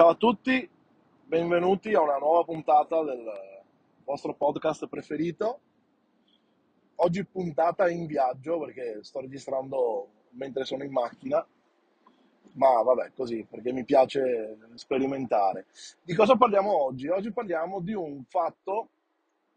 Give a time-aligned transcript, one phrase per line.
[0.00, 0.66] Ciao a tutti,
[1.26, 3.22] benvenuti a una nuova puntata del
[4.02, 5.60] vostro podcast preferito.
[6.94, 11.46] Oggi puntata in viaggio perché sto registrando mentre sono in macchina,
[12.52, 15.66] ma vabbè, così perché mi piace sperimentare.
[16.02, 17.08] Di cosa parliamo oggi?
[17.08, 18.88] Oggi parliamo di un fatto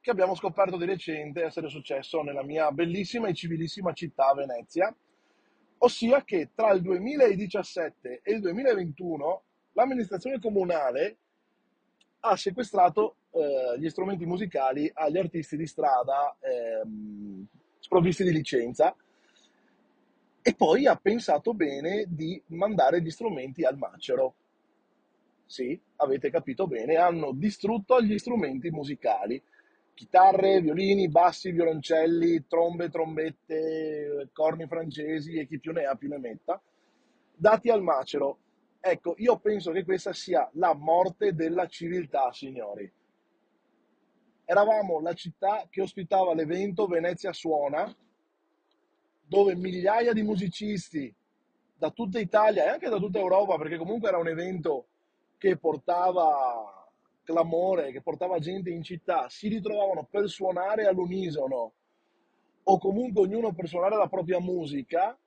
[0.00, 4.92] che abbiamo scoperto di recente essere successo nella mia bellissima e civilissima città Venezia,
[5.78, 9.42] ossia che tra il 2017 e il 2021
[9.74, 11.18] l'amministrazione comunale
[12.20, 17.46] ha sequestrato eh, gli strumenti musicali agli artisti di strada ehm,
[17.78, 18.94] sprovvisti di licenza
[20.42, 24.34] e poi ha pensato bene di mandare gli strumenti al macero.
[25.46, 29.42] Sì, avete capito bene, hanno distrutto gli strumenti musicali
[29.94, 36.18] chitarre, violini, bassi, violoncelli, trombe, trombette, corni francesi e chi più ne ha più ne
[36.18, 36.60] metta,
[37.32, 38.38] dati al macero.
[38.86, 42.92] Ecco, io penso che questa sia la morte della civiltà, signori.
[44.44, 47.90] Eravamo la città che ospitava l'evento Venezia Suona,
[49.26, 51.10] dove migliaia di musicisti
[51.78, 54.86] da tutta Italia e anche da tutta Europa, perché comunque era un evento
[55.38, 56.90] che portava
[57.22, 61.72] clamore che portava gente in città si ritrovavano per suonare all'unisono
[62.64, 65.18] o comunque ognuno per suonare la propria musica,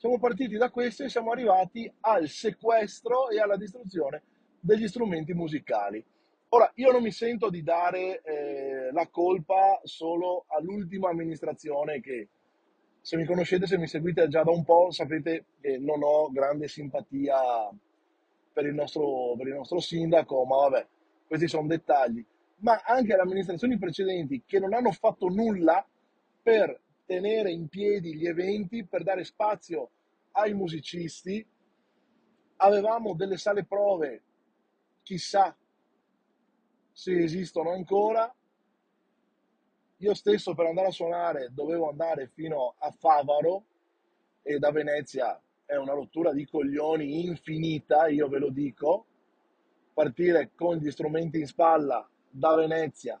[0.00, 4.22] siamo partiti da questo e siamo arrivati al sequestro e alla distruzione
[4.58, 6.02] degli strumenti musicali.
[6.48, 12.28] Ora, io non mi sento di dare eh, la colpa solo all'ultima amministrazione che,
[13.02, 16.66] se mi conoscete, se mi seguite già da un po', sapete che non ho grande
[16.66, 17.36] simpatia
[18.54, 20.86] per il nostro, per il nostro sindaco, ma vabbè,
[21.26, 22.24] questi sono dettagli,
[22.60, 25.86] ma anche alle amministrazioni precedenti che non hanno fatto nulla
[26.42, 29.90] per tenere in piedi gli eventi, per dare spazio
[30.32, 31.46] ai musicisti.
[32.56, 34.22] Avevamo delle sale prove,
[35.02, 35.56] chissà
[36.92, 38.32] se esistono ancora.
[39.98, 43.64] Io stesso per andare a suonare dovevo andare fino a Favaro
[44.42, 49.06] e da Venezia è una rottura di coglioni infinita, io ve lo dico
[49.92, 53.20] partire con gli strumenti in spalla da Venezia,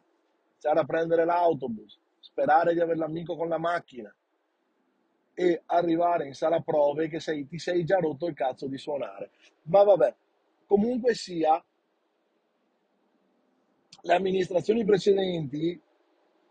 [0.52, 4.14] iniziare a prendere l'autobus, sperare di avere l'amico con la macchina
[5.40, 9.30] e arrivare in sala prove che sei, ti sei già rotto il cazzo di suonare.
[9.62, 10.14] Ma vabbè,
[10.66, 11.64] comunque sia,
[14.02, 15.80] le amministrazioni precedenti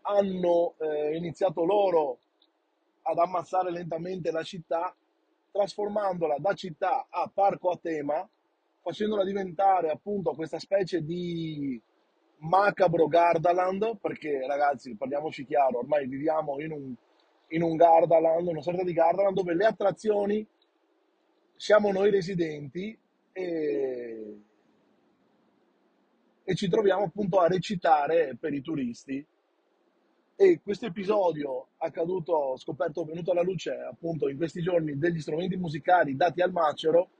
[0.02, 2.18] hanno eh, iniziato loro
[3.02, 4.92] ad ammazzare lentamente la città,
[5.52, 8.28] trasformandola da città a parco a tema,
[8.82, 11.80] facendola diventare appunto questa specie di
[12.38, 16.94] macabro Gardaland, perché ragazzi, parliamoci chiaro, ormai viviamo in un,
[17.50, 20.46] in un Gardaland, una sorta di Gardaland dove le attrazioni
[21.56, 22.96] siamo noi residenti
[23.32, 24.40] e,
[26.42, 29.24] e ci troviamo appunto a recitare per i turisti.
[30.36, 36.16] E questo episodio accaduto, scoperto, venuto alla luce appunto in questi giorni degli strumenti musicali
[36.16, 37.10] dati al macero,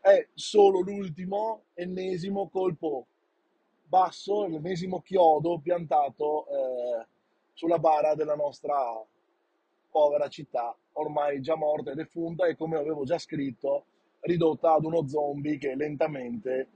[0.00, 3.06] è solo l'ultimo, ennesimo colpo
[3.82, 7.06] basso, l'ennesimo chiodo piantato eh,
[7.52, 8.74] sulla bara della nostra
[9.92, 13.84] povera città, ormai già morta e defunta e come avevo già scritto,
[14.20, 16.68] ridotta ad uno zombie che lentamente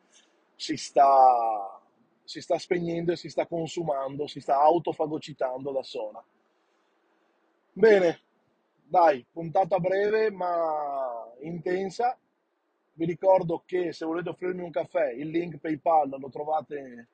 [0.54, 1.80] si sta,
[2.22, 6.22] si sta spegnendo e si sta consumando, si sta autofagocitando da sola.
[7.72, 8.20] Bene,
[8.84, 12.16] dai, puntata breve ma intensa.
[12.92, 17.08] Vi ricordo che se volete offrirmi un caffè, il link PayPal lo trovate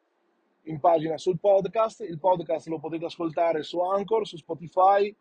[0.64, 2.00] in pagina sul podcast.
[2.02, 5.14] Il podcast lo potete ascoltare su Anchor, su Spotify,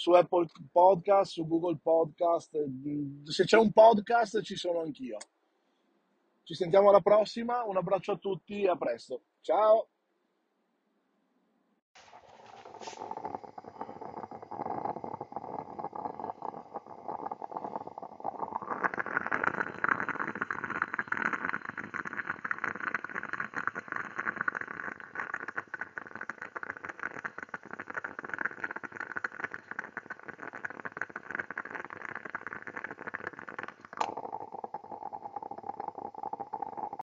[0.00, 2.56] su Apple Podcast, su Google Podcast.
[3.24, 5.18] Se c'è un podcast ci sono anch'io.
[6.42, 9.24] Ci sentiamo alla prossima, un abbraccio a tutti e a presto.
[9.42, 9.88] Ciao!